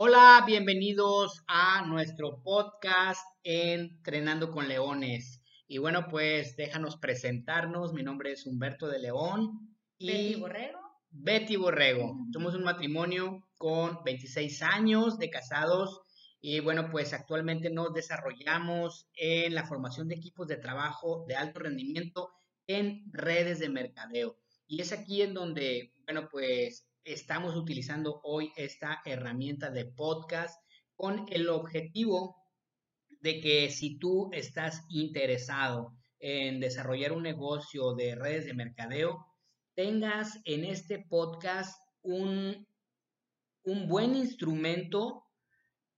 Hola, 0.00 0.44
bienvenidos 0.46 1.42
a 1.48 1.84
nuestro 1.84 2.40
podcast 2.44 3.20
Entrenando 3.42 4.52
con 4.52 4.68
Leones. 4.68 5.42
Y 5.66 5.78
bueno, 5.78 6.06
pues 6.08 6.54
déjanos 6.54 6.98
presentarnos. 6.98 7.92
Mi 7.92 8.04
nombre 8.04 8.30
es 8.30 8.46
Humberto 8.46 8.86
de 8.86 9.00
León. 9.00 9.76
Y 9.98 10.06
Betty 10.06 10.34
Borrego. 10.36 10.78
Betty 11.10 11.56
Borrego. 11.56 12.16
Somos 12.32 12.54
un 12.54 12.62
matrimonio 12.62 13.42
con 13.56 14.04
26 14.04 14.62
años 14.62 15.18
de 15.18 15.30
casados. 15.30 16.00
Y 16.40 16.60
bueno, 16.60 16.90
pues 16.92 17.12
actualmente 17.12 17.68
nos 17.68 17.92
desarrollamos 17.92 19.08
en 19.16 19.52
la 19.52 19.66
formación 19.66 20.06
de 20.06 20.14
equipos 20.14 20.46
de 20.46 20.58
trabajo 20.58 21.24
de 21.26 21.34
alto 21.34 21.58
rendimiento 21.58 22.30
en 22.68 23.02
redes 23.10 23.58
de 23.58 23.68
mercadeo. 23.68 24.38
Y 24.68 24.80
es 24.80 24.92
aquí 24.92 25.22
en 25.22 25.34
donde, 25.34 25.92
bueno, 26.06 26.28
pues 26.30 26.87
estamos 27.12 27.56
utilizando 27.56 28.20
hoy 28.22 28.52
esta 28.56 29.00
herramienta 29.06 29.70
de 29.70 29.86
podcast 29.86 30.60
con 30.94 31.24
el 31.30 31.48
objetivo 31.48 32.36
de 33.20 33.40
que 33.40 33.70
si 33.70 33.98
tú 33.98 34.28
estás 34.32 34.84
interesado 34.90 35.96
en 36.20 36.60
desarrollar 36.60 37.12
un 37.12 37.22
negocio 37.22 37.94
de 37.94 38.14
redes 38.14 38.44
de 38.44 38.52
mercadeo, 38.52 39.26
tengas 39.74 40.38
en 40.44 40.64
este 40.66 40.98
podcast 40.98 41.80
un, 42.02 42.66
un 43.62 43.88
buen 43.88 44.14
instrumento 44.14 45.24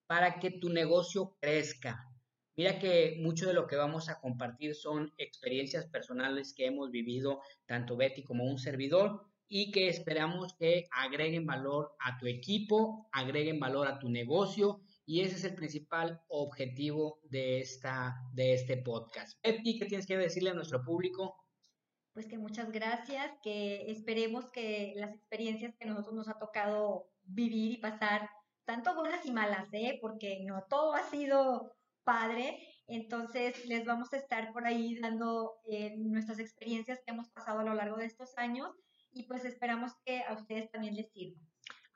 para 0.06 0.38
que 0.38 0.52
tu 0.52 0.68
negocio 0.68 1.36
crezca. 1.40 2.06
Mira 2.56 2.78
que 2.78 3.16
mucho 3.20 3.48
de 3.48 3.54
lo 3.54 3.66
que 3.66 3.76
vamos 3.76 4.08
a 4.08 4.20
compartir 4.20 4.76
son 4.76 5.12
experiencias 5.18 5.86
personales 5.86 6.54
que 6.54 6.66
hemos 6.66 6.90
vivido 6.90 7.40
tanto 7.66 7.96
Betty 7.96 8.22
como 8.22 8.44
un 8.44 8.58
servidor 8.58 9.29
y 9.52 9.72
que 9.72 9.88
esperamos 9.88 10.54
que 10.54 10.86
agreguen 10.92 11.44
valor 11.44 11.92
a 11.98 12.16
tu 12.18 12.26
equipo, 12.28 13.08
agreguen 13.10 13.58
valor 13.58 13.88
a 13.88 13.98
tu 13.98 14.08
negocio 14.08 14.80
y 15.04 15.22
ese 15.22 15.34
es 15.34 15.44
el 15.44 15.56
principal 15.56 16.22
objetivo 16.28 17.18
de, 17.24 17.58
esta, 17.58 18.14
de 18.32 18.54
este 18.54 18.76
podcast. 18.76 19.36
Betty, 19.42 19.76
¿qué 19.76 19.86
tienes 19.86 20.06
que 20.06 20.16
decirle 20.16 20.50
a 20.50 20.54
nuestro 20.54 20.84
público? 20.84 21.34
Pues 22.12 22.28
que 22.28 22.38
muchas 22.38 22.70
gracias, 22.70 23.32
que 23.42 23.90
esperemos 23.90 24.48
que 24.52 24.92
las 24.94 25.12
experiencias 25.12 25.74
que 25.76 25.86
nosotros 25.86 26.14
nos 26.14 26.28
ha 26.28 26.38
tocado 26.38 27.10
vivir 27.24 27.72
y 27.72 27.78
pasar, 27.78 28.30
tanto 28.64 28.94
buenas 28.94 29.26
y 29.26 29.32
malas, 29.32 29.68
¿eh? 29.72 29.98
porque 30.00 30.44
no 30.44 30.64
todo 30.70 30.94
ha 30.94 31.02
sido 31.10 31.74
padre, 32.04 32.56
entonces 32.86 33.66
les 33.66 33.84
vamos 33.84 34.12
a 34.12 34.16
estar 34.16 34.52
por 34.52 34.64
ahí 34.64 34.96
dando 35.00 35.58
eh, 35.64 35.96
nuestras 35.96 36.38
experiencias 36.38 37.00
que 37.04 37.10
hemos 37.10 37.28
pasado 37.30 37.60
a 37.60 37.64
lo 37.64 37.74
largo 37.74 37.96
de 37.96 38.06
estos 38.06 38.38
años 38.38 38.76
y 39.12 39.24
pues 39.24 39.44
esperamos 39.44 39.92
que 40.04 40.22
a 40.22 40.34
ustedes 40.34 40.70
también 40.70 40.94
les 40.94 41.10
sirva. 41.12 41.40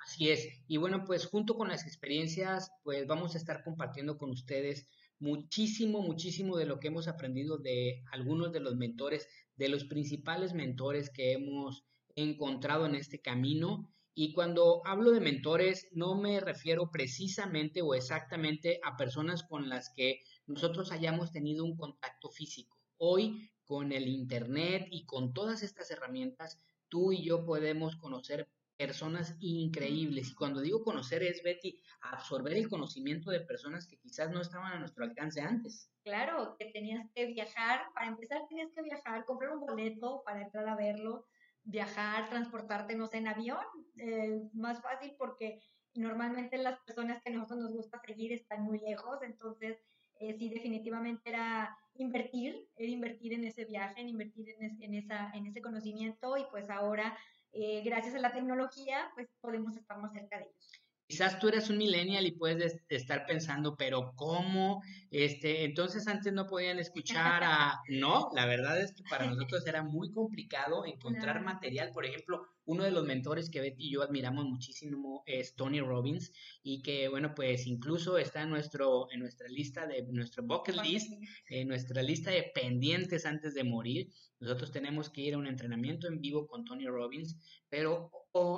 Así 0.05 0.31
es. 0.31 0.49
Y 0.69 0.77
bueno, 0.77 1.05
pues 1.05 1.27
junto 1.27 1.57
con 1.57 1.69
las 1.69 1.87
experiencias, 1.87 2.71
pues 2.83 3.07
vamos 3.07 3.35
a 3.35 3.39
estar 3.39 3.65
compartiendo 3.65 4.19
con 4.19 4.31
ustedes 4.31 4.87
muchísimo, 5.19 6.03
muchísimo 6.03 6.57
de 6.57 6.67
lo 6.67 6.79
que 6.79 6.89
hemos 6.89 7.09
aprendido 7.09 7.57
de 7.57 8.03
algunos 8.13 8.53
de 8.53 8.61
los 8.61 8.77
mentores, 8.77 9.27
de 9.57 9.69
los 9.71 9.85
principales 9.85 10.53
mentores 10.53 11.09
que 11.09 11.33
hemos 11.33 11.85
encontrado 12.17 12.85
en 12.87 12.95
este 12.95 13.21
camino. 13.21 13.91
Y 14.15 14.33
cuando 14.33 14.83
hablo 14.85 15.11
de 15.11 15.21
mentores, 15.21 15.89
no 15.93 16.15
me 16.21 16.39
refiero 16.41 16.91
precisamente 16.91 17.81
o 17.81 17.95
exactamente 17.95 18.81
a 18.85 18.97
personas 18.97 19.43
con 19.43 19.69
las 19.69 19.91
que 19.95 20.21
nosotros 20.47 20.93
hayamos 20.93 21.33
tenido 21.33 21.65
un 21.65 21.77
contacto 21.77 22.29
físico. 22.29 22.79
Hoy, 22.99 23.51
con 23.65 23.91
el 23.91 24.09
Internet 24.09 24.87
y 24.91 25.07
con 25.07 25.33
todas 25.33 25.63
estas 25.63 25.91
herramientas, 25.91 26.61
tú 26.95 27.11
y 27.11 27.25
yo 27.25 27.45
podemos 27.45 27.97
conocer 27.97 28.49
personas 28.77 29.37
increíbles. 29.41 30.31
Y 30.31 30.35
cuando 30.37 30.61
digo 30.61 30.85
conocer 30.85 31.25
es, 31.25 31.43
Betty, 31.43 31.81
absorber 32.03 32.57
el 32.57 32.69
conocimiento 32.69 33.33
de 33.33 33.41
personas 33.41 33.89
que 33.89 33.99
quizás 33.99 34.31
no 34.31 34.41
estaban 34.41 34.73
a 34.73 34.79
nuestro 34.79 35.03
alcance 35.03 35.41
antes. 35.41 35.91
Claro, 36.05 36.55
que 36.57 36.67
tenías 36.67 37.05
que 37.13 37.27
viajar, 37.27 37.81
para 37.95 38.07
empezar 38.07 38.43
tenías 38.49 38.71
que 38.73 38.83
viajar, 38.83 39.25
comprar 39.25 39.57
un 39.57 39.67
boleto 39.67 40.23
para 40.25 40.43
entrar 40.43 40.69
a 40.69 40.77
verlo, 40.77 41.27
viajar, 41.65 42.29
transportarte, 42.29 42.95
no 42.95 43.09
sé, 43.09 43.17
en 43.19 43.27
avión, 43.27 43.65
eh, 43.97 44.41
más 44.53 44.81
fácil 44.81 45.17
porque 45.19 45.61
normalmente 45.95 46.59
las 46.59 46.79
personas 46.87 47.21
que 47.25 47.33
a 47.33 47.35
nosotros 47.35 47.59
nos 47.59 47.73
gusta 47.73 48.01
seguir 48.07 48.33
están 48.33 48.63
muy 48.63 48.79
lejos, 48.79 49.19
entonces 49.23 49.83
eh, 50.21 50.37
sí 50.39 50.49
definitivamente 50.49 51.29
era 51.29 51.77
invertir, 51.97 52.69
era 52.77 52.91
invertir 52.91 53.33
en 53.35 53.45
ese 53.45 53.65
viaje, 53.65 54.01
en 54.01 54.09
invertir 54.09 54.49
en, 54.59 54.83
en, 54.83 54.95
esa, 54.95 55.31
en 55.33 55.47
ese 55.47 55.63
conocimiento 55.63 56.37
y 56.37 56.45
pues 56.51 56.71
ahora, 56.71 57.17
eh, 57.53 57.83
gracias 57.85 58.15
a 58.15 58.19
la 58.19 58.33
tecnología, 58.33 59.11
pues 59.15 59.29
podemos 59.41 59.77
estar 59.77 59.99
más 59.99 60.13
cerca 60.13 60.39
de 60.39 60.45
ellos. 60.45 60.84
Quizás 61.07 61.39
tú 61.39 61.49
eres 61.49 61.69
un 61.69 61.77
millennial 61.77 62.27
y 62.27 62.33
puedes 62.33 62.77
estar 62.89 63.27
pensando, 63.27 63.77
pero 63.77 64.15
¿cómo? 64.17 64.83
Este, 65.11 65.65
entonces 65.65 66.09
antes 66.09 66.33
no 66.33 66.47
podían 66.47 66.79
escuchar 66.79 67.43
a... 67.45 67.81
No, 67.89 68.31
la 68.35 68.47
verdad 68.47 68.81
es 68.81 68.93
que 68.93 69.03
para 69.09 69.27
nosotros 69.27 69.67
era 69.67 69.83
muy 69.83 70.11
complicado 70.11 70.87
encontrar 70.87 71.43
material. 71.43 71.91
Por 71.93 72.07
ejemplo, 72.07 72.47
uno 72.65 72.85
de 72.85 72.91
los 72.91 73.05
mentores 73.05 73.51
que 73.51 73.61
Betty 73.61 73.89
y 73.89 73.93
yo 73.93 74.03
admiramos 74.03 74.47
muchísimo 74.47 75.23
es 75.27 75.55
Tony 75.55 75.81
Robbins 75.81 76.33
y 76.63 76.83
que, 76.83 77.09
bueno, 77.09 77.35
pues 77.35 77.67
incluso 77.67 78.17
está 78.17 78.43
en, 78.43 78.51
nuestro, 78.51 79.11
en 79.13 79.21
nuestra 79.21 79.49
lista 79.49 79.87
de 79.87 80.03
nuestro 80.11 80.43
bucket 80.43 80.77
list, 80.83 81.13
en 81.51 81.69
nuestra 81.69 82.03
lista 82.03 82.31
de 82.31 82.51
pendientes 82.55 83.27
antes 83.27 83.55
de 83.55 83.65
morir. 83.65 84.11
Nosotros 84.41 84.73
tenemos 84.73 85.11
que 85.11 85.21
ir 85.21 85.35
a 85.35 85.39
un 85.39 85.47
entrenamiento 85.47 86.09
en 86.09 86.21
vivo 86.21 86.47
con 86.47 86.65
Tony 86.65 86.87
Robbins, 86.87 87.37
pero 87.69 88.11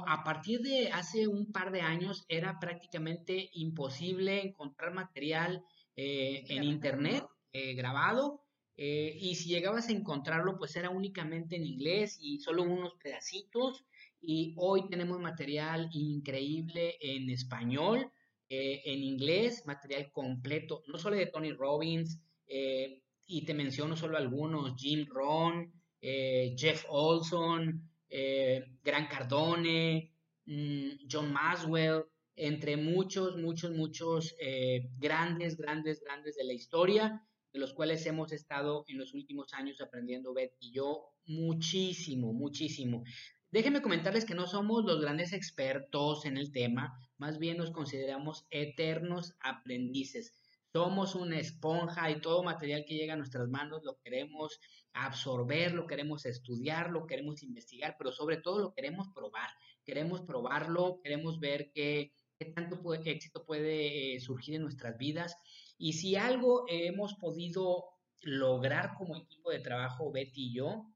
a 0.07 0.23
partir 0.23 0.61
de 0.63 0.91
hace 0.93 1.27
un 1.27 1.53
par 1.53 1.73
de 1.73 1.81
años 1.81 2.25
era 2.29 2.59
prácticamente 2.61 3.51
imposible 3.55 4.41
encontrar 4.41 4.95
material 4.95 5.65
eh, 5.97 6.45
en 6.49 6.63
internet 6.63 7.25
eh, 7.53 7.75
grabado 7.75 8.43
eh, 8.77 9.17
y 9.21 9.35
si 9.35 9.49
llegabas 9.49 9.89
a 9.89 9.93
encontrarlo 9.93 10.59
pues 10.59 10.77
era 10.77 10.91
únicamente 10.91 11.57
en 11.57 11.65
inglés 11.65 12.19
y 12.21 12.39
solo 12.39 12.63
unos 12.63 12.95
pedacitos 13.03 13.85
y 14.21 14.55
hoy 14.59 14.89
tenemos 14.89 15.21
material 15.21 15.89
increíble 15.93 16.97
en 17.01 17.31
español, 17.31 18.11
en 18.49 19.03
inglés, 19.03 19.65
material 19.67 20.11
completo, 20.11 20.83
no 20.89 20.99
solo 20.99 21.17
de 21.17 21.27
Tony 21.27 21.53
Robbins, 21.53 22.19
y 22.49 23.45
te 23.45 23.55
menciono 23.55 23.97
solo 23.97 24.17
algunos, 24.17 24.75
Jim 24.77 25.07
Rohn, 25.09 25.73
Jeff 26.01 26.87
Olson, 26.89 27.89
eh, 28.09 28.65
Gran 28.83 29.07
Cardone, 29.07 30.13
mm, 30.47 31.07
John 31.11 31.33
Maswell, 31.33 32.05
entre 32.37 32.77
muchos, 32.77 33.37
muchos, 33.37 33.73
muchos 33.73 34.35
eh, 34.39 34.91
grandes, 34.99 35.57
grandes, 35.57 36.01
grandes 36.01 36.37
de 36.37 36.45
la 36.45 36.53
historia, 36.53 37.27
de 37.53 37.59
los 37.59 37.73
cuales 37.73 38.05
hemos 38.05 38.33
estado 38.33 38.85
en 38.89 38.99
los 38.99 39.15
últimos 39.15 39.55
años 39.55 39.81
aprendiendo 39.81 40.35
Beth 40.35 40.55
y 40.61 40.73
yo 40.73 41.09
muchísimo, 41.25 42.35
muchísimo. 42.35 43.05
Déjenme 43.51 43.81
comentarles 43.81 44.27
que 44.27 44.35
no 44.35 44.47
somos 44.47 44.85
los 44.85 45.01
grandes 45.01 45.33
expertos 45.33 46.27
en 46.27 46.37
el 46.37 46.53
tema, 46.53 46.99
más 47.17 47.39
bien 47.39 47.57
nos 47.57 47.71
consideramos 47.71 48.47
eternos 48.51 49.35
aprendices. 49.41 50.35
Somos 50.73 51.15
una 51.15 51.39
esponja 51.39 52.11
y 52.11 52.21
todo 52.21 52.43
material 52.43 52.85
que 52.87 52.97
llega 52.97 53.15
a 53.15 53.17
nuestras 53.17 53.49
manos 53.49 53.83
lo 53.83 53.97
queremos 54.05 54.61
absorber, 55.05 55.73
lo 55.73 55.87
queremos 55.87 56.27
estudiar, 56.27 56.91
lo 56.91 57.07
queremos 57.07 57.43
investigar, 57.43 57.97
pero 57.99 58.13
sobre 58.13 58.39
todo 58.39 58.61
lo 58.61 58.73
queremos 58.73 59.09
probar. 59.09 59.51
Queremos 59.85 60.23
probarlo, 60.23 61.01
queremos 61.03 61.39
ver 61.39 61.71
qué, 61.73 62.13
tanto 62.55 62.95
éxito 62.95 63.45
puede 63.45 64.15
eh, 64.15 64.21
surgir 64.21 64.57
en 64.57 64.63
nuestras 64.63 64.99
vidas. 64.99 65.37
Y 65.79 65.93
si 65.95 66.17
algo 66.17 66.65
hemos 66.69 67.15
podido 67.15 67.85
lograr 68.23 68.95
como 68.95 69.17
equipo 69.17 69.51
de 69.51 69.61
trabajo, 69.61 70.11
Betty 70.11 70.47
y 70.47 70.55
yo, 70.55 70.87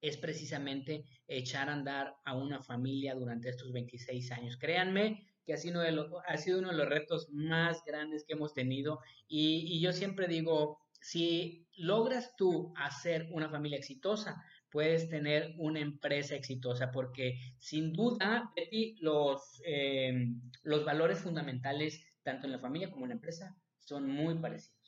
es 0.00 0.16
precisamente 0.16 1.04
echar 1.28 1.68
a 1.68 1.74
andar 1.74 2.16
a 2.24 2.34
una 2.34 2.62
familia 2.62 3.14
durante 3.14 3.50
estos 3.50 3.72
26 3.72 4.32
años. 4.32 4.56
Créanme, 4.56 5.26
que 5.44 5.54
ha 5.54 5.56
sido, 5.56 5.82
ha 6.26 6.36
sido 6.36 6.58
uno 6.58 6.70
de 6.70 6.76
los 6.76 6.88
retos 6.88 7.28
más 7.30 7.84
grandes 7.84 8.24
que 8.24 8.34
hemos 8.34 8.54
tenido. 8.54 9.00
Y, 9.28 9.80
yo 9.80 9.92
siempre 9.92 10.26
digo, 10.28 10.78
si 11.00 11.66
logras 11.76 12.34
tú 12.36 12.72
hacer 12.76 13.28
una 13.32 13.48
familia 13.48 13.78
exitosa, 13.78 14.42
puedes 14.70 15.08
tener 15.08 15.54
una 15.58 15.80
empresa 15.80 16.34
exitosa, 16.34 16.90
porque 16.92 17.38
sin 17.58 17.92
duda, 17.92 18.52
Betty, 18.54 18.96
los, 19.00 19.60
eh, 19.66 20.28
los 20.62 20.84
valores 20.84 21.18
fundamentales, 21.18 22.04
tanto 22.22 22.46
en 22.46 22.52
la 22.52 22.58
familia 22.58 22.90
como 22.90 23.04
en 23.06 23.10
la 23.10 23.14
empresa, 23.16 23.56
son 23.78 24.08
muy 24.08 24.38
parecidos. 24.38 24.78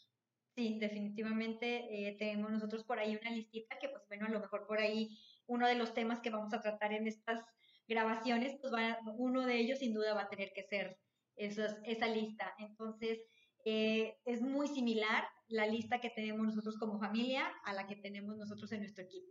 Sí, 0.54 0.78
definitivamente 0.78 2.08
eh, 2.08 2.16
tenemos 2.18 2.50
nosotros 2.50 2.84
por 2.84 2.98
ahí 2.98 3.16
una 3.16 3.30
listita 3.30 3.78
que, 3.80 3.88
pues 3.88 4.02
bueno, 4.06 4.26
a 4.26 4.30
lo 4.30 4.40
mejor 4.40 4.66
por 4.66 4.78
ahí 4.78 5.18
uno 5.46 5.66
de 5.66 5.74
los 5.74 5.94
temas 5.94 6.20
que 6.20 6.30
vamos 6.30 6.52
a 6.52 6.60
tratar 6.60 6.92
en 6.92 7.06
estas 7.06 7.42
grabaciones, 7.88 8.56
pues 8.60 8.72
uno 9.16 9.46
de 9.46 9.58
ellos 9.58 9.78
sin 9.78 9.94
duda 9.94 10.14
va 10.14 10.22
a 10.22 10.28
tener 10.28 10.52
que 10.54 10.62
ser 10.62 10.98
esa 11.36 12.06
lista. 12.08 12.54
Entonces, 12.58 13.24
eh, 13.64 14.16
es 14.24 14.42
muy 14.42 14.68
similar 14.68 15.24
la 15.52 15.66
lista 15.66 16.00
que 16.00 16.10
tenemos 16.10 16.46
nosotros 16.46 16.78
como 16.78 16.98
familia 16.98 17.46
a 17.64 17.74
la 17.74 17.86
que 17.86 17.96
tenemos 17.96 18.36
nosotros 18.36 18.72
en 18.72 18.80
nuestro 18.80 19.04
equipo. 19.04 19.28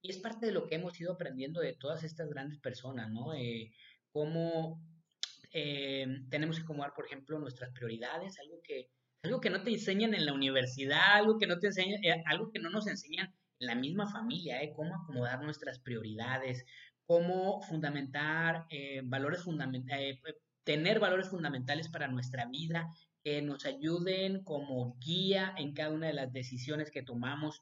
Y 0.00 0.10
es 0.10 0.18
parte 0.18 0.46
de 0.46 0.52
lo 0.52 0.66
que 0.66 0.76
hemos 0.76 0.98
ido 1.00 1.12
aprendiendo 1.12 1.60
de 1.60 1.74
todas 1.74 2.04
estas 2.04 2.28
grandes 2.28 2.60
personas, 2.60 3.10
¿no? 3.10 3.34
Eh, 3.34 3.72
cómo 4.12 4.80
eh, 5.52 6.06
tenemos 6.30 6.56
que 6.56 6.62
acomodar, 6.62 6.92
por 6.94 7.06
ejemplo, 7.06 7.38
nuestras 7.40 7.72
prioridades, 7.72 8.38
algo 8.38 8.60
que, 8.62 8.90
algo 9.24 9.40
que 9.40 9.50
no 9.50 9.64
te 9.64 9.70
enseñan 9.70 10.14
en 10.14 10.24
la 10.24 10.32
universidad, 10.32 11.14
algo 11.14 11.36
que 11.36 11.48
no 11.48 11.58
te 11.58 11.66
enseñan, 11.66 12.04
eh, 12.04 12.22
algo 12.26 12.52
que 12.52 12.60
no 12.60 12.70
nos 12.70 12.86
enseñan 12.86 13.34
en 13.58 13.66
la 13.66 13.74
misma 13.74 14.08
familia, 14.08 14.62
¿eh? 14.62 14.72
cómo 14.76 14.94
acomodar 14.94 15.42
nuestras 15.42 15.80
prioridades, 15.80 16.64
cómo 17.06 17.60
fundamentar 17.62 18.66
valores 19.04 19.42
fundamentales, 19.42 20.20
tener 20.62 21.00
valores 21.00 21.28
fundamentales 21.28 21.88
para 21.88 22.08
nuestra 22.08 22.46
vida 22.46 22.88
que 23.26 23.42
nos 23.42 23.66
ayuden 23.66 24.44
como 24.44 24.96
guía 25.00 25.52
en 25.58 25.74
cada 25.74 25.90
una 25.90 26.06
de 26.06 26.12
las 26.12 26.32
decisiones 26.32 26.92
que 26.92 27.02
tomamos. 27.02 27.60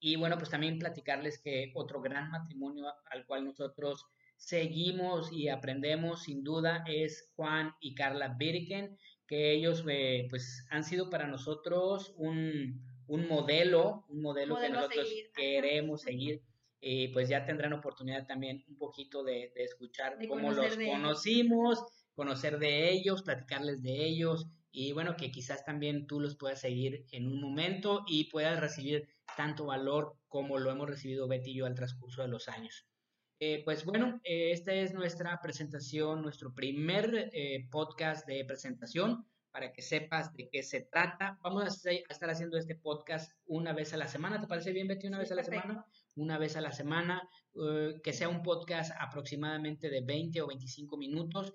Y 0.00 0.16
bueno, 0.16 0.36
pues 0.36 0.50
también 0.50 0.78
platicarles 0.78 1.40
que 1.40 1.72
otro 1.74 2.02
gran 2.02 2.30
matrimonio 2.30 2.84
al 3.10 3.24
cual 3.24 3.46
nosotros 3.46 4.04
seguimos 4.36 5.32
y 5.32 5.48
aprendemos 5.48 6.24
sin 6.24 6.44
duda 6.44 6.84
es 6.86 7.30
Juan 7.36 7.72
y 7.80 7.94
Carla 7.94 8.36
Birken, 8.38 8.98
que 9.26 9.54
ellos 9.54 9.82
eh, 9.88 10.26
pues 10.28 10.66
han 10.68 10.84
sido 10.84 11.08
para 11.08 11.26
nosotros 11.26 12.12
un, 12.18 12.84
un 13.06 13.28
modelo, 13.28 14.04
un 14.10 14.20
modelo, 14.20 14.60
que 14.60 14.68
nosotros 14.68 15.08
queremos 15.34 16.02
seguir. 16.02 16.42
Y 16.82 17.08
pues 17.08 17.30
ya 17.30 17.46
tendrán 17.46 17.72
oportunidad 17.72 18.26
también 18.26 18.62
un 18.68 18.76
poquito 18.76 19.24
de, 19.24 19.54
escuchar 19.56 20.18
cómo 20.28 20.52
los 20.52 20.76
conocimos, 20.76 21.78
conocer 22.20 22.58
de 22.58 22.90
ellos, 22.90 23.22
platicarles 23.22 23.82
de 23.82 24.04
ellos 24.04 24.46
y 24.70 24.92
bueno, 24.92 25.16
que 25.16 25.30
quizás 25.30 25.64
también 25.64 26.06
tú 26.06 26.20
los 26.20 26.36
puedas 26.36 26.60
seguir 26.60 27.06
en 27.12 27.26
un 27.26 27.40
momento 27.40 28.04
y 28.06 28.24
puedas 28.24 28.60
recibir 28.60 29.08
tanto 29.38 29.64
valor 29.64 30.18
como 30.28 30.58
lo 30.58 30.70
hemos 30.70 30.86
recibido 30.86 31.26
Betty 31.26 31.52
y 31.52 31.54
yo 31.54 31.64
al 31.64 31.74
transcurso 31.74 32.20
de 32.20 32.28
los 32.28 32.46
años. 32.48 32.84
Eh, 33.38 33.62
pues 33.64 33.86
bueno, 33.86 34.20
eh, 34.22 34.50
esta 34.52 34.74
es 34.74 34.92
nuestra 34.92 35.40
presentación, 35.40 36.20
nuestro 36.20 36.52
primer 36.54 37.30
eh, 37.32 37.66
podcast 37.70 38.26
de 38.26 38.44
presentación 38.44 39.24
para 39.50 39.72
que 39.72 39.80
sepas 39.80 40.30
de 40.34 40.50
qué 40.50 40.62
se 40.62 40.82
trata. 40.82 41.38
Vamos 41.42 41.86
a, 41.86 41.90
estar 41.90 42.28
haciendo 42.28 42.58
este 42.58 42.74
podcast 42.74 43.32
una 43.46 43.72
vez 43.72 43.94
a 43.94 43.96
la 43.96 44.08
semana. 44.08 44.38
¿Te 44.38 44.46
parece 44.46 44.72
bien, 44.72 44.88
Betty? 44.88 45.06
Una 45.06 45.20
vez 45.20 45.32
a 45.32 45.36
la 45.36 45.42
semana. 45.42 45.86
Una 46.16 46.36
vez 46.36 46.54
a 46.56 46.60
la 46.60 46.72
semana, 46.72 47.26
que 48.04 48.12
sea 48.12 48.28
un 48.28 48.42
podcast 48.42 48.92
aproximadamente 49.00 49.88
de 49.88 50.02
20 50.02 50.42
o 50.42 50.48
25 50.48 50.98
minutos, 50.98 51.54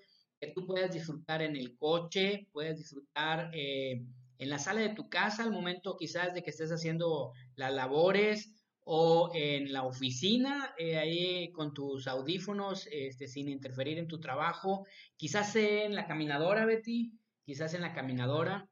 tú 0.54 0.66
puedas 0.66 0.92
disfrutar 0.92 1.42
en 1.42 1.56
el 1.56 1.78
coche, 1.78 2.48
puedas 2.52 2.78
disfrutar 2.78 3.52
en 3.54 4.50
la 4.50 4.60
sala 4.60 4.82
de 4.82 4.90
tu 4.90 5.10
casa 5.10 5.44
al 5.44 5.52
momento 5.52 5.96
quizás 5.98 6.34
de 6.34 6.44
que 6.44 6.50
estés 6.50 6.72
haciendo 6.72 7.32
las 7.56 7.74
labores 7.74 8.52
o 8.84 9.32
en 9.34 9.74
la 9.74 9.84
oficina, 9.84 10.74
eh, 10.78 10.98
ahí 10.98 11.52
con 11.52 11.74
tus 11.74 12.08
audífonos, 12.08 12.88
este, 12.92 13.28
sin 13.28 13.50
interferir 13.50 13.98
en 13.98 14.08
tu 14.08 14.20
trabajo, 14.20 14.86
quizás 15.18 15.56
en 15.56 15.96
la 15.96 16.06
caminadora, 16.06 16.66
Betty, 16.66 17.12
quizás 17.44 17.74
en 17.74 17.82
la 17.82 17.94
caminadora, 17.94 18.70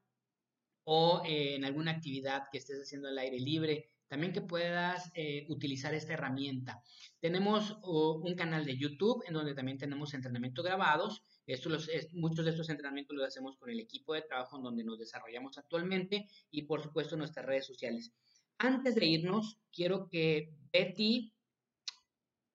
o 0.85 1.23
eh, 1.25 1.55
en 1.55 1.65
alguna 1.65 1.91
actividad 1.91 2.43
que 2.51 2.59
estés 2.59 2.79
haciendo 2.79 3.07
al 3.07 3.17
aire 3.17 3.39
libre, 3.39 3.89
también 4.13 4.31
que 4.31 4.41
puedas 4.41 5.11
eh, 5.15 5.47
utilizar 5.49 5.91
esta 5.95 6.13
herramienta. 6.13 6.83
Tenemos 7.19 7.79
un 7.81 8.35
canal 8.35 8.63
de 8.63 8.77
YouTube 8.77 9.23
en 9.25 9.33
donde 9.33 9.55
también 9.55 9.79
tenemos 9.79 10.13
entrenamientos 10.13 10.63
grabados. 10.63 11.23
Esto 11.47 11.71
muchos 12.11 12.45
de 12.45 12.51
estos 12.51 12.69
entrenamientos 12.69 13.17
los 13.17 13.25
hacemos 13.25 13.57
con 13.57 13.71
el 13.71 13.79
equipo 13.79 14.13
de 14.13 14.21
trabajo 14.21 14.57
en 14.57 14.61
donde 14.65 14.83
nos 14.83 14.99
desarrollamos 14.99 15.57
actualmente 15.57 16.27
y 16.51 16.61
por 16.61 16.83
supuesto 16.83 17.17
nuestras 17.17 17.47
redes 17.47 17.65
sociales. 17.65 18.13
Antes 18.59 18.93
de 18.93 19.03
irnos, 19.07 19.57
quiero 19.71 20.07
que 20.07 20.53
Betty 20.71 21.33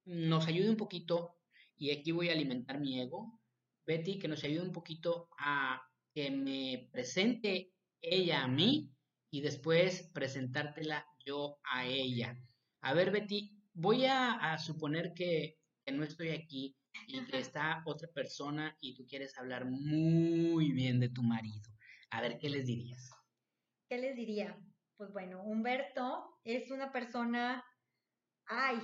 nos 0.05 0.47
ayude 0.47 0.71
un 0.71 0.77
poquito, 0.77 1.35
y 1.77 1.91
aquí 1.91 2.13
voy 2.13 2.29
a 2.29 2.35
alimentar 2.35 2.79
mi 2.79 3.01
ego, 3.01 3.41
Betty, 3.85 4.21
que 4.21 4.29
nos 4.29 4.45
ayude 4.45 4.63
un 4.63 4.73
poquito 4.73 5.29
a 5.37 5.83
que 6.15 6.31
me 6.31 6.89
presente 6.93 7.73
ella 8.01 8.45
a 8.45 8.47
mí 8.47 8.93
y 9.29 9.41
después 9.41 10.09
presentártela 10.15 11.05
yo 11.25 11.59
a 11.65 11.87
ella. 11.87 12.37
A 12.81 12.95
ver, 12.95 13.11
Betty, 13.11 13.63
voy 13.75 14.07
a, 14.07 14.57
suponer 14.59 15.13
que, 15.15 15.59
que, 15.85 15.93
no 15.93 16.05
estoy 16.05 16.31
aquí 16.31 16.77
y 17.07 17.25
que 17.27 17.39
está 17.39 17.83
otra 17.87 18.09
persona 18.09 18.77
y 18.81 18.95
tú 18.95 19.07
quieres 19.07 19.37
hablar 19.39 19.65
muy 19.67 20.73
bien 20.73 21.01
de 21.01 21.09
tu 21.09 21.23
marido. 21.23 21.71
A 22.11 22.21
ver, 22.21 22.39
¿qué 22.39 22.49
les 22.49 22.67
dirías? 22.67 23.11
¿Qué 23.89 23.99
les 23.99 24.17
diría? 24.17 24.59
pues 24.99 25.13
bueno, 25.13 25.41
Humberto 25.43 26.41
es 26.43 26.73
una 26.73 26.91
persona, 26.91 27.65
ay. 28.47 28.77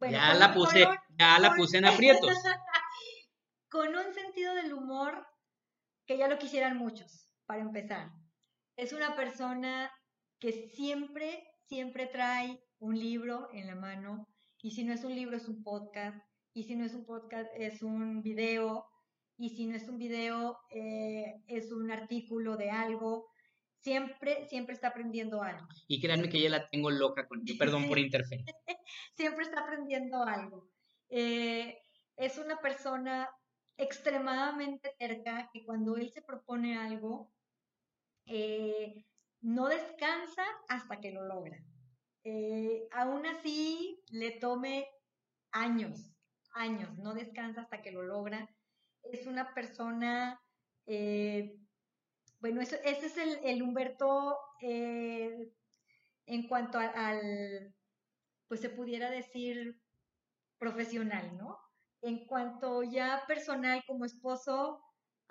ya 0.00 0.34
la 0.34 0.54
puse, 0.54 0.88
ya 1.18 1.38
la 1.38 1.54
puse 1.54 1.76
en 1.76 1.84
aprietos. 1.84 2.34
con 3.68 3.94
un 3.94 4.14
sentido 4.14 4.54
del 4.54 4.72
humor 4.72 5.26
que 6.06 6.16
ya 6.16 6.26
lo 6.26 6.38
quisieran 6.38 6.78
muchos, 6.78 7.28
para 7.44 7.60
empezar. 7.60 8.12
Es 8.76 8.94
una 8.94 9.14
persona 9.14 9.92
que 10.44 10.68
siempre, 10.74 11.42
siempre 11.68 12.06
trae 12.06 12.62
un 12.78 12.98
libro 12.98 13.48
en 13.54 13.66
la 13.66 13.76
mano, 13.76 14.28
y 14.60 14.72
si 14.72 14.84
no 14.84 14.92
es 14.92 15.02
un 15.02 15.14
libro 15.14 15.38
es 15.38 15.48
un 15.48 15.62
podcast, 15.62 16.18
y 16.52 16.64
si 16.64 16.76
no 16.76 16.84
es 16.84 16.92
un 16.92 17.06
podcast 17.06 17.50
es 17.56 17.82
un 17.82 18.20
video, 18.20 18.84
y 19.38 19.56
si 19.56 19.66
no 19.66 19.74
es 19.74 19.88
un 19.88 19.96
video 19.96 20.58
eh, 20.68 21.42
es 21.46 21.72
un 21.72 21.90
artículo 21.90 22.58
de 22.58 22.70
algo, 22.70 23.30
siempre, 23.78 24.44
siempre 24.44 24.74
está 24.74 24.88
aprendiendo 24.88 25.42
algo. 25.42 25.66
Y 25.88 25.98
créanme 26.02 26.28
que 26.28 26.42
ya 26.42 26.50
la 26.50 26.68
tengo 26.68 26.90
loca 26.90 27.26
con 27.26 27.42
yo, 27.46 27.54
perdón 27.56 27.88
por 27.88 27.98
interferir. 27.98 28.44
siempre 29.16 29.44
está 29.44 29.60
aprendiendo 29.60 30.24
algo. 30.24 30.68
Eh, 31.08 31.78
es 32.16 32.36
una 32.36 32.60
persona 32.60 33.30
extremadamente 33.78 34.92
cerca 34.98 35.48
que 35.54 35.64
cuando 35.64 35.96
él 35.96 36.12
se 36.12 36.20
propone 36.20 36.76
algo, 36.76 37.32
eh, 38.26 39.06
no 39.44 39.68
descansa 39.68 40.44
hasta 40.68 41.00
que 41.00 41.12
lo 41.12 41.24
logra. 41.26 41.58
Eh, 42.24 42.88
aún 42.90 43.26
así, 43.26 44.02
le 44.10 44.32
tome 44.32 44.88
años, 45.52 46.14
años, 46.54 46.96
no 46.98 47.14
descansa 47.14 47.60
hasta 47.60 47.82
que 47.82 47.92
lo 47.92 48.02
logra. 48.02 48.48
Es 49.02 49.26
una 49.26 49.54
persona 49.54 50.40
bueno, 52.44 52.60
ese 52.60 52.76
es 52.84 53.16
el, 53.16 53.62
Humberto 53.62 54.38
eh, 54.60 55.50
en 56.26 56.46
cuanto 56.46 56.78
al, 56.78 57.74
pues 58.48 58.60
se 58.60 58.68
pudiera 58.68 59.08
decir 59.10 59.80
profesional, 60.58 61.38
¿no? 61.38 61.58
En 62.02 62.26
cuanto 62.26 62.82
ya 62.82 63.24
personal 63.26 63.82
como 63.86 64.04
esposo, 64.04 64.82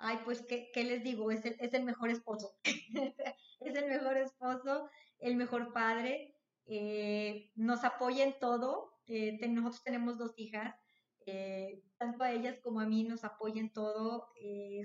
ay, 0.04 0.20
pues, 0.24 0.42
¿qué, 0.42 0.70
les 0.84 1.02
digo? 1.02 1.30
Es 1.30 1.44
el, 1.44 1.56
es 1.58 1.74
el 1.74 1.84
mejor 1.84 2.10
esposo. 2.10 2.54
es 3.60 3.74
el 3.74 3.86
mejor 3.86 4.16
esposo, 4.16 4.88
el 5.18 5.36
mejor 5.36 5.72
padre, 5.72 6.34
eh, 6.66 7.50
nos 7.54 7.84
apoya 7.84 8.24
en 8.24 8.38
todo. 8.38 8.92
Eh, 9.06 9.38
nosotros 9.48 9.82
tenemos 9.82 10.18
dos 10.18 10.34
hijas, 10.36 10.74
tanto 11.98 12.22
a 12.22 12.32
ellas 12.32 12.58
como 12.62 12.80
a 12.80 12.86
mí 12.86 13.04
nos 13.04 13.24
apoya 13.24 13.60
en 13.60 13.72
todo. 13.72 14.28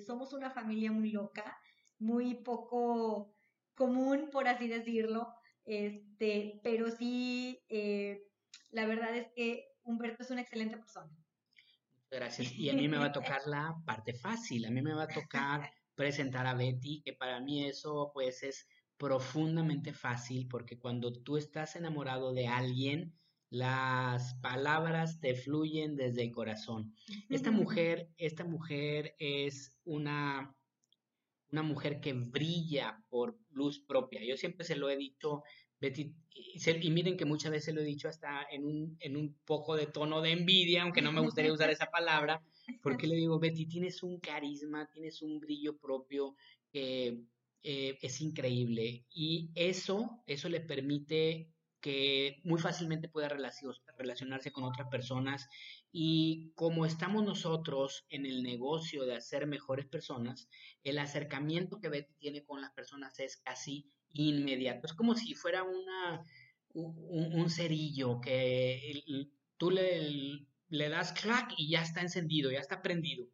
somos 0.05 0.33
una 0.33 0.49
familia 0.49 0.91
muy 0.91 1.11
loca 1.11 1.59
muy 1.99 2.35
poco 2.35 3.35
común, 3.75 4.29
por 4.31 4.47
así 4.47 4.67
decirlo, 4.67 5.33
este, 5.65 6.59
pero 6.63 6.89
sí, 6.89 7.61
eh, 7.69 8.23
la 8.71 8.85
verdad 8.85 9.15
es 9.15 9.27
que 9.35 9.67
Humberto 9.83 10.23
es 10.23 10.31
una 10.31 10.41
excelente 10.41 10.77
persona. 10.77 11.11
Gracias. 12.11 12.51
Y 12.53 12.69
a 12.69 12.73
mí 12.73 12.87
me 12.87 12.97
va 12.97 13.05
a 13.05 13.11
tocar 13.11 13.41
la 13.45 13.75
parte 13.85 14.13
fácil, 14.13 14.65
a 14.65 14.71
mí 14.71 14.81
me 14.81 14.93
va 14.93 15.03
a 15.03 15.07
tocar 15.07 15.71
presentar 15.95 16.47
a 16.47 16.53
Betty, 16.53 17.01
que 17.01 17.13
para 17.13 17.39
mí 17.39 17.65
eso 17.65 18.11
pues 18.13 18.43
es 18.43 18.67
profundamente 18.97 19.93
fácil, 19.93 20.47
porque 20.47 20.79
cuando 20.79 21.13
tú 21.13 21.37
estás 21.37 21.75
enamorado 21.75 22.33
de 22.33 22.47
alguien, 22.47 23.13
las 23.49 24.35
palabras 24.35 25.19
te 25.19 25.35
fluyen 25.35 25.95
desde 25.95 26.23
el 26.23 26.31
corazón. 26.31 26.93
Esta 27.29 27.51
mujer, 27.51 28.09
esta 28.17 28.43
mujer 28.43 29.15
es 29.19 29.77
una 29.83 30.55
una 31.51 31.63
mujer 31.63 31.99
que 31.99 32.13
brilla 32.13 33.03
por 33.09 33.37
luz 33.49 33.79
propia. 33.79 34.23
Yo 34.23 34.37
siempre 34.37 34.65
se 34.65 34.75
lo 34.75 34.89
he 34.89 34.97
dicho, 34.97 35.43
Betty, 35.79 36.13
y, 36.31 36.91
miren 36.91 37.17
que 37.17 37.25
muchas 37.25 37.51
veces 37.51 37.73
lo 37.73 37.81
he 37.81 37.85
dicho 37.85 38.07
hasta 38.07 38.43
en 38.51 38.65
un, 38.65 38.97
en 38.99 39.15
un 39.15 39.35
poco 39.45 39.75
de 39.75 39.87
tono 39.87 40.21
de 40.21 40.31
envidia, 40.31 40.83
aunque 40.83 41.01
no 41.01 41.11
me 41.11 41.21
gustaría 41.21 41.53
usar 41.53 41.69
esa 41.69 41.87
palabra, 41.87 42.41
porque 42.81 43.07
le 43.07 43.15
digo, 43.15 43.39
Betty, 43.39 43.65
tienes 43.65 44.03
un 44.03 44.19
carisma, 44.19 44.89
tienes 44.91 45.21
un 45.21 45.39
brillo 45.39 45.77
propio 45.77 46.35
que 46.71 47.21
eh, 47.63 47.97
es 48.01 48.21
increíble. 48.21 49.05
Y 49.09 49.49
eso, 49.55 50.21
eso 50.27 50.49
le 50.49 50.61
permite 50.61 51.49
que 51.81 52.41
muy 52.43 52.59
fácilmente 52.59 53.07
pueda 53.07 53.29
relacionarse 53.29 54.51
con 54.51 54.65
otras 54.65 54.89
personas 54.89 55.47
y 55.91 56.51
como 56.55 56.85
estamos 56.85 57.23
nosotros 57.23 58.05
en 58.09 58.25
el 58.25 58.43
negocio 58.43 59.05
de 59.05 59.15
hacer 59.15 59.47
mejores 59.47 59.85
personas, 59.85 60.49
el 60.83 60.99
acercamiento 60.99 61.79
que 61.79 61.87
Betty 61.87 62.13
tiene 62.15 62.43
con 62.43 62.59
las 62.59 62.71
personas 62.73 63.17
es 63.19 63.37
casi 63.37 63.89
inmediato. 64.13 64.87
Es 64.87 64.93
como 64.93 65.15
si 65.15 65.35
fuera 65.35 65.63
una, 65.63 66.25
un, 66.73 67.49
cerillo 67.49 68.19
que 68.21 69.03
tú 69.57 69.71
le, 69.71 70.47
le 70.69 70.89
das 70.89 71.13
clac 71.13 71.53
y 71.57 71.69
ya 71.69 71.81
está 71.81 72.01
encendido, 72.01 72.51
ya 72.51 72.59
está 72.59 72.81
prendido. 72.81 73.27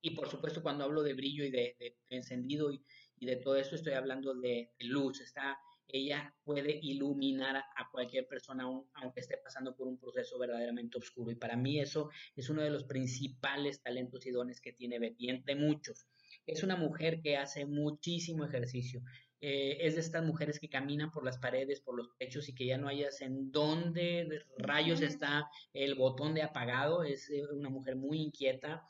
Y 0.00 0.10
por 0.10 0.28
supuesto, 0.28 0.62
cuando 0.62 0.84
hablo 0.84 1.02
de 1.02 1.14
brillo 1.14 1.44
y 1.44 1.50
de, 1.50 1.96
encendido 2.10 2.70
y, 2.72 2.80
de 3.18 3.36
todo 3.36 3.56
esto, 3.56 3.74
estoy 3.74 3.94
hablando 3.94 4.34
de, 4.34 4.70
luz. 4.78 5.20
Está, 5.20 5.58
ella 5.88 6.32
puede 6.44 6.78
iluminar 6.80 7.56
a 7.56 7.90
cualquier 7.90 8.28
persona, 8.28 8.64
aunque 8.94 9.20
esté 9.20 9.38
pasando 9.38 9.74
por 9.74 9.88
un 9.88 9.98
proceso 9.98 10.38
verdaderamente 10.38 10.98
oscuro. 10.98 11.32
Y 11.32 11.34
para 11.34 11.56
mí 11.56 11.80
eso 11.80 12.10
es 12.36 12.48
uno 12.50 12.62
de 12.62 12.70
los 12.70 12.84
principales 12.84 13.82
talentos 13.82 14.24
y 14.26 14.30
dones 14.30 14.60
que 14.60 14.72
tiene 14.72 15.00
Betty, 15.00 15.28
entre 15.28 15.56
muchos. 15.56 16.06
Es 16.46 16.62
una 16.62 16.76
mujer 16.76 17.20
que 17.20 17.36
hace 17.36 17.66
muchísimo 17.66 18.44
ejercicio. 18.44 19.02
Eh, 19.40 19.78
es 19.86 19.94
de 19.94 20.00
estas 20.00 20.24
mujeres 20.24 20.58
que 20.58 20.68
caminan 20.68 21.10
por 21.10 21.24
las 21.24 21.38
paredes, 21.38 21.80
por 21.80 21.96
los 21.96 22.16
techos 22.16 22.48
y 22.48 22.54
que 22.54 22.66
ya 22.66 22.78
no 22.78 22.88
hayas 22.88 23.20
en 23.20 23.52
dónde 23.52 24.42
rayos 24.56 25.02
está 25.02 25.50
el 25.74 25.94
botón 25.94 26.34
de 26.34 26.42
apagado. 26.42 27.04
Es 27.04 27.28
eh, 27.30 27.42
una 27.52 27.68
mujer 27.68 27.96
muy 27.96 28.20
inquieta 28.20 28.82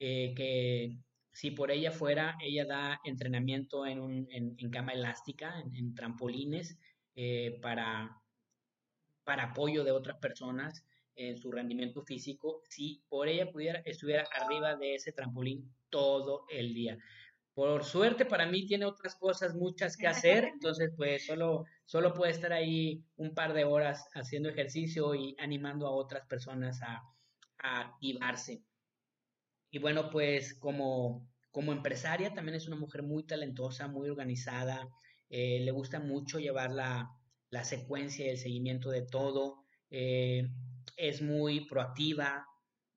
eh, 0.00 0.34
que 0.36 0.98
si 1.32 1.52
por 1.52 1.70
ella 1.70 1.92
fuera, 1.92 2.36
ella 2.42 2.66
da 2.66 3.00
entrenamiento 3.04 3.86
en, 3.86 4.00
un, 4.00 4.28
en, 4.30 4.70
cama 4.70 4.92
elástica, 4.92 5.60
en, 5.60 5.94
trampolines, 5.94 6.78
para, 7.62 8.20
para 9.24 9.44
apoyo 9.44 9.84
de 9.84 9.92
otras 9.92 10.18
personas 10.18 10.84
en 11.14 11.38
su 11.38 11.50
rendimiento 11.50 12.02
físico. 12.02 12.62
Si 12.68 13.02
por 13.08 13.28
ella 13.28 13.50
pudiera, 13.50 13.80
estuviera 13.84 14.26
arriba 14.32 14.76
de 14.76 14.96
ese 14.96 15.12
trampolín 15.12 15.72
todo 15.88 16.44
el 16.50 16.74
día. 16.74 16.98
Por 17.54 17.84
suerte 17.84 18.24
para 18.24 18.46
mí 18.46 18.66
tiene 18.66 18.86
otras 18.86 19.14
cosas 19.16 19.54
muchas 19.54 19.96
que 19.96 20.06
hacer, 20.06 20.44
entonces 20.54 20.90
pues 20.96 21.26
solo, 21.26 21.64
solo 21.84 22.14
puede 22.14 22.32
estar 22.32 22.52
ahí 22.52 23.04
un 23.16 23.34
par 23.34 23.52
de 23.52 23.64
horas 23.64 24.08
haciendo 24.14 24.48
ejercicio 24.48 25.14
y 25.14 25.36
animando 25.38 25.86
a 25.86 25.90
otras 25.92 26.26
personas 26.26 26.80
a, 26.82 27.02
activarse. 27.64 28.60
Y 29.70 29.78
bueno, 29.78 30.10
pues 30.10 30.54
como, 30.54 31.28
como 31.52 31.72
empresaria 31.72 32.34
también 32.34 32.56
es 32.56 32.66
una 32.66 32.74
mujer 32.74 33.04
muy 33.04 33.24
talentosa, 33.24 33.86
muy 33.86 34.08
organizada, 34.08 34.88
eh, 35.30 35.60
le 35.60 35.70
gusta 35.70 36.00
mucho 36.00 36.40
llevar 36.40 36.72
la, 36.72 37.08
secuencia 37.62 38.26
y 38.26 38.30
el 38.30 38.38
seguimiento 38.38 38.90
de 38.90 39.02
todo, 39.02 39.64
eh, 39.90 40.48
es 40.96 41.22
muy 41.22 41.66
proactiva, 41.66 42.44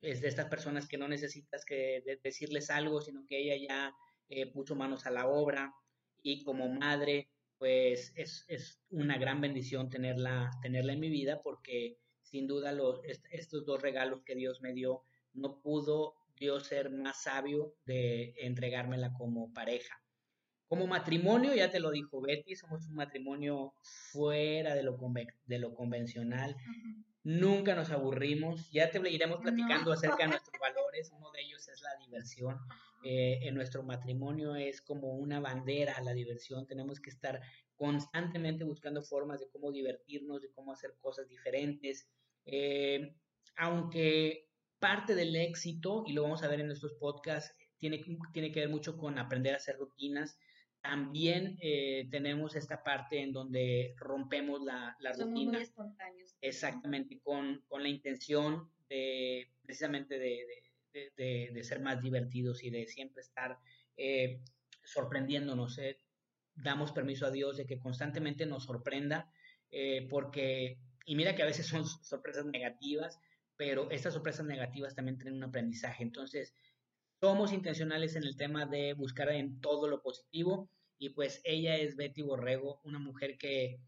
es 0.01 0.21
de 0.21 0.29
estas 0.29 0.47
personas 0.47 0.88
que 0.88 0.97
no 0.97 1.07
necesitas 1.07 1.63
que 1.63 2.01
decirles 2.24 2.71
algo, 2.71 3.01
sino 3.01 3.24
que 3.27 3.38
ella 3.38 3.67
ya 3.67 3.95
eh, 4.29 4.51
puso 4.51 4.75
manos 4.75 5.05
a 5.05 5.12
la 5.12 5.27
obra 5.27 5.74
y 6.22 6.44
como 6.44 6.67
madre, 6.70 7.29
pues 7.58 8.13
es, 8.15 8.46
es, 8.48 8.79
una 8.89 9.17
gran 9.17 9.41
bendición 9.41 9.89
tenerla, 9.89 10.51
tenerla 10.62 10.94
en 10.94 11.00
mi 11.00 11.10
vida 11.10 11.41
porque 11.44 11.98
sin 12.22 12.48
duda 12.48 12.72
los, 12.72 13.00
estos 13.32 13.65
dos 13.65 13.82
regalos 13.82 14.24
que 14.24 14.36
Dios 14.36 14.62
me 14.62 14.74
dio, 14.74 15.03
no 15.34 15.62
pudo 15.62 16.15
Dios 16.38 16.67
ser 16.67 16.89
más 16.89 17.24
sabio 17.24 17.75
de 17.86 18.34
entregármela 18.38 19.13
como 19.13 19.53
pareja. 19.53 20.01
Como 20.67 20.88
matrimonio, 20.88 21.53
ya 21.53 21.70
te 21.70 21.79
lo 21.79 21.91
dijo 21.91 22.22
Betty, 22.22 22.55
somos 22.55 22.88
un 22.88 22.96
matrimonio 22.96 23.74
fuera 24.12 24.74
de 24.74 24.82
lo, 24.82 24.98
de 25.46 25.60
lo 25.60 25.75
convencional. 25.75 26.55
Nunca 27.24 27.75
nos 27.75 27.91
aburrimos. 27.91 28.72
Ya 28.72 28.89
te 28.89 29.00
iremos 29.10 29.41
platicando 29.41 29.91
acerca 29.91 30.24
de 30.24 30.27
nuestros 30.29 30.60
valores. 30.60 31.12
Uno 31.15 31.32
de 31.32 31.41
ellos 31.41 31.67
es 31.67 31.82
la 31.82 31.96
diversión. 32.03 32.58
Eh, 33.07 33.47
en 33.47 33.53
nuestro 33.53 33.83
matrimonio 33.83 34.55
es 34.55 34.81
como 34.81 35.13
una 35.13 35.39
bandera 35.39 36.01
la 36.01 36.12
diversión. 36.12 36.65
Tenemos 36.65 37.00
que 37.00 37.12
estar 37.12 37.39
constantemente 37.75 38.63
buscando 38.63 39.03
formas 39.03 39.39
de 39.39 39.47
cómo 39.50 39.71
divertirnos, 39.71 40.41
de 40.41 40.50
cómo 40.50 40.71
hacer 40.71 40.95
cosas 41.00 41.29
diferentes. 41.29 42.09
Eh, 42.45 43.15
aunque 43.57 44.50
parte 44.79 45.13
del 45.13 45.35
éxito, 45.35 46.03
y 46.07 46.13
lo 46.13 46.24
vamos 46.24 46.41
a 46.41 46.47
ver 46.47 46.62
en 46.62 46.65
nuestros 46.65 46.93
podcasts, 46.95 47.55
tiene, 47.77 48.03
tiene 48.33 48.51
que 48.51 48.62
ver 48.62 48.69
mucho 48.69 48.97
con 48.97 49.19
aprender 49.19 49.53
a 49.53 49.57
hacer 49.57 49.77
rutinas. 49.77 50.39
También 50.81 51.59
eh, 51.62 52.07
tenemos 52.09 52.55
esta 52.55 52.81
parte 52.81 53.21
en 53.21 53.31
donde 53.33 53.93
rompemos 53.97 54.63
la, 54.63 54.95
la 55.00 55.13
Somos 55.13 55.29
rutina. 55.29 55.51
Muy 55.51 55.62
espontáneos. 55.62 56.35
Exactamente, 56.41 57.19
con, 57.21 57.63
con 57.67 57.83
la 57.83 57.89
intención 57.89 58.71
de 58.89 59.51
precisamente 59.62 60.17
de 60.17 60.25
de, 60.25 60.64
ser 61.63 61.79
más 61.81 62.01
divertidos 62.01 62.63
y 62.63 62.69
de 62.69 62.87
siempre 62.87 63.21
estar 63.21 63.59
eh, 63.97 64.41
sorprendiéndonos. 64.83 65.77
Eh. 65.77 65.99
Damos 66.55 66.91
permiso 66.91 67.25
a 67.25 67.31
Dios 67.31 67.57
de 67.57 67.65
que 67.65 67.79
constantemente 67.79 68.45
nos 68.45 68.63
sorprenda, 68.63 69.29
eh, 69.71 70.07
porque, 70.09 70.79
y 71.05 71.15
mira 71.15 71.35
que 71.35 71.43
a 71.43 71.47
veces 71.47 71.67
son 71.67 71.85
sorpresas 72.03 72.45
negativas, 72.45 73.19
pero 73.57 73.89
estas 73.91 74.13
sorpresas 74.13 74.45
negativas 74.45 74.95
también 74.95 75.17
tienen 75.17 75.35
un 75.35 75.43
aprendizaje. 75.43 76.03
Entonces, 76.03 76.53
somos 77.19 77.51
intencionales 77.51 78.15
en 78.15 78.23
el 78.23 78.37
tema 78.37 78.65
de 78.65 78.93
buscar 78.93 79.29
en 79.29 79.59
todo 79.59 79.87
lo 79.87 80.01
positivo 80.01 80.69
y 80.97 81.09
pues 81.09 81.41
ella 81.43 81.75
es 81.75 81.95
Betty 81.95 82.21
Borrego, 82.21 82.81
una 82.83 82.99
mujer 82.99 83.37
que, 83.37 83.79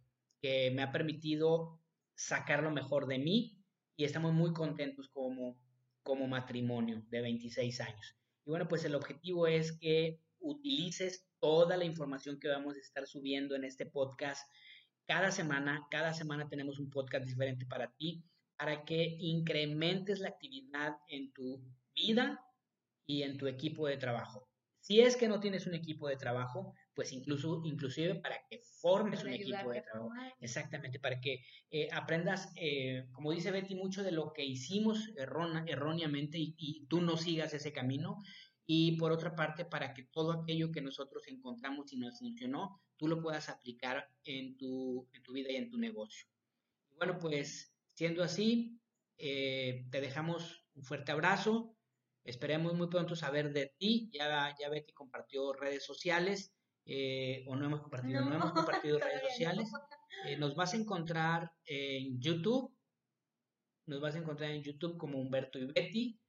que 0.41 0.71
me 0.71 0.81
ha 0.81 0.91
permitido 0.91 1.79
sacar 2.15 2.63
lo 2.63 2.71
mejor 2.71 3.07
de 3.07 3.19
mí 3.19 3.57
y 3.95 4.05
estamos 4.05 4.33
muy 4.33 4.53
contentos 4.53 5.09
como, 5.09 5.57
como 6.07 6.25
matrimonio 6.25 7.03
de 7.09 7.19
26 7.19 7.81
años. 7.81 8.15
Y 8.45 8.49
bueno, 8.49 8.69
pues 8.69 8.85
el 8.85 8.95
objetivo 8.95 9.45
es 9.45 9.77
que 9.77 10.21
utilices 10.39 11.27
toda 11.41 11.75
la 11.75 11.83
información 11.83 12.39
que 12.39 12.47
vamos 12.47 12.77
a 12.77 12.79
estar 12.79 13.05
subiendo 13.05 13.55
en 13.55 13.65
este 13.65 13.85
podcast 13.85 14.49
cada 15.05 15.31
semana. 15.31 15.85
Cada 15.91 16.13
semana 16.13 16.47
tenemos 16.47 16.79
un 16.79 16.89
podcast 16.89 17.25
diferente 17.25 17.65
para 17.65 17.91
ti, 17.91 18.23
para 18.55 18.85
que 18.85 19.17
incrementes 19.19 20.19
la 20.19 20.29
actividad 20.29 20.95
en 21.09 21.33
tu 21.33 21.61
vida 21.93 22.41
y 23.05 23.23
en 23.23 23.37
tu 23.37 23.47
equipo 23.47 23.85
de 23.85 23.97
trabajo. 23.97 24.47
Si 24.79 25.01
es 25.01 25.17
que 25.17 25.27
no 25.27 25.41
tienes 25.41 25.67
un 25.67 25.73
equipo 25.73 26.07
de 26.07 26.15
trabajo, 26.15 26.73
pues 26.97 27.13
incluso, 27.13 27.61
inclusive 27.63 28.15
para 28.15 28.43
que 28.49 28.59
formes 28.81 29.23
un 29.23 29.31
equipo 29.31 29.69
de 29.69 29.83
trabajo. 29.83 30.09
Exactamente, 30.39 30.99
para 30.99 31.21
que 31.21 31.43
eh, 31.69 31.87
aprendas, 31.91 32.51
eh, 32.55 33.07
como 33.11 33.31
dice 33.31 33.51
Betty, 33.51 33.75
mucho 33.75 34.01
de 34.01 34.11
lo 34.11 34.33
que 34.33 34.43
hicimos 34.43 35.11
erróneamente 35.15 36.39
y, 36.39 36.87
tú 36.89 36.99
no 37.01 37.15
sigas 37.15 37.53
ese 37.53 37.71
camino. 37.71 38.17
Y 38.65 38.97
por 38.97 39.11
otra 39.11 39.35
parte, 39.35 39.63
para 39.63 39.93
que 39.93 40.05
todo 40.05 40.31
aquello 40.31 40.71
que 40.71 40.81
nosotros 40.81 41.27
encontramos 41.27 41.93
y 41.93 41.97
nos 41.97 42.17
funcionó, 42.17 42.81
tú 42.97 43.07
lo 43.07 43.21
puedas 43.21 43.47
aplicar 43.47 44.09
en 44.23 44.57
tu, 44.57 45.07
en 45.13 45.21
tu 45.21 45.33
vida 45.33 45.51
y 45.51 45.57
en 45.57 45.69
tu 45.69 45.77
negocio. 45.77 46.27
bueno, 46.97 47.19
pues 47.19 47.75
siendo 47.93 48.23
así, 48.23 48.81
eh, 49.19 49.85
te 49.91 50.01
dejamos 50.01 50.65
un 50.73 50.83
fuerte 50.83 51.11
abrazo. 51.11 51.75
Esperemos 52.23 52.73
muy 52.73 52.87
pronto 52.87 53.15
saber 53.15 53.53
de 53.53 53.71
ti. 53.77 54.09
Ya, 54.11 54.55
ya 54.59 54.67
Betty 54.69 54.93
compartió 54.93 55.53
redes 55.53 55.85
sociales. 55.85 56.56
Eh, 56.89 57.43
o 57.47 57.55
no 57.57 57.65
hemos 57.65 57.81
compartido, 57.81 58.21
no, 58.23 58.35
hemos 58.35 58.53
compartido 58.53 58.97
redes 58.99 59.21
sociales. 59.29 59.69
Eh, 60.25 60.37
nos 60.37 60.55
vas 60.55 60.73
a 60.73 60.77
encontrar 60.77 61.51
en 61.65 62.19
YouTube, 62.21 62.73
nos 63.85 63.99
vas 63.99 64.15
a 64.15 64.19
encontrar 64.19 64.51
en 64.51 64.63
YouTube 64.63 64.97
como 64.97 65.19
Humberto 65.19 65.59
y 65.59 65.65
Betty, 65.65 66.19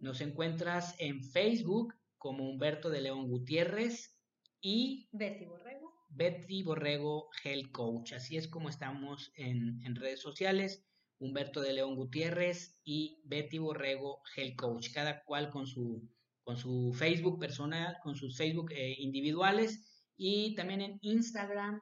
nos 0.00 0.20
encuentras 0.20 0.94
en 0.98 1.24
Facebook 1.24 1.94
como 2.18 2.48
Humberto 2.48 2.90
de 2.90 3.00
León 3.00 3.26
Gutiérrez 3.26 4.14
y 4.60 5.08
Betty 5.12 5.46
Borrego. 5.46 5.92
Betty 6.10 6.62
Borrego 6.62 7.30
Health 7.42 7.72
Coach, 7.72 8.12
así 8.12 8.36
es 8.36 8.48
como 8.48 8.68
estamos 8.68 9.32
en, 9.34 9.80
en 9.82 9.96
redes 9.96 10.20
sociales. 10.20 10.84
Humberto 11.18 11.60
de 11.60 11.72
León 11.72 11.94
Gutiérrez 11.94 12.80
y 12.84 13.22
Betty 13.24 13.58
Borrego 13.58 14.22
Health 14.36 14.56
Coach, 14.56 14.92
cada 14.92 15.22
cual 15.22 15.50
con 15.50 15.66
su, 15.66 16.10
con 16.42 16.56
su 16.56 16.92
Facebook 16.92 17.38
personal, 17.38 17.96
con 18.02 18.16
sus 18.16 18.36
Facebook 18.36 18.72
eh, 18.72 18.96
individuales 18.98 19.91
y 20.16 20.54
también 20.54 20.80
en 20.80 20.98
Instagram, 21.02 21.80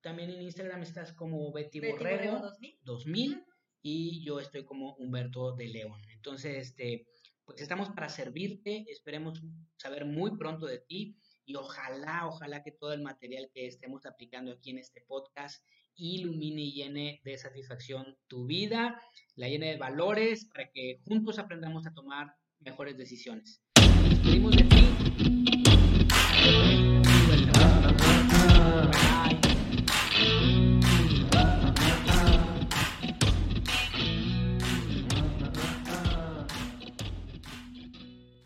también 0.00 0.30
en 0.30 0.42
Instagram 0.42 0.82
estás 0.82 1.12
como 1.12 1.52
Betty, 1.52 1.80
Borrego, 1.80 2.52
2000. 2.82 3.44
y 3.82 4.22
yo 4.24 4.40
estoy 4.40 4.64
como 4.64 4.94
Humberto 4.96 5.54
de 5.56 5.68
León. 5.68 6.00
Entonces, 6.12 6.68
este, 6.68 7.06
pues 7.44 7.60
estamos 7.60 7.88
para 7.90 8.08
servirte, 8.08 8.84
esperemos 8.88 9.42
saber 9.76 10.04
muy 10.04 10.36
pronto 10.36 10.66
de 10.66 10.78
ti 10.78 11.16
y 11.44 11.56
ojalá, 11.56 12.26
ojalá 12.28 12.62
que 12.62 12.70
todo 12.72 12.92
el 12.92 13.02
material 13.02 13.50
que 13.52 13.66
estemos 13.66 14.06
aplicando 14.06 14.52
aquí 14.52 14.70
en 14.70 14.78
este 14.78 15.00
podcast 15.00 15.64
ilumine 15.96 16.62
y 16.62 16.72
llene 16.72 17.20
de 17.24 17.36
satisfacción 17.36 18.16
tu 18.28 18.46
vida, 18.46 19.00
la 19.34 19.48
llene 19.48 19.70
de 19.70 19.76
valores 19.76 20.46
para 20.46 20.70
que 20.70 21.00
juntos 21.04 21.38
aprendamos 21.38 21.86
a 21.86 21.92
tomar 21.92 22.34
mejores 22.60 22.96
decisiones. 22.96 23.60
Nos 23.76 24.56
de 24.56 24.62
ti. 24.64 24.86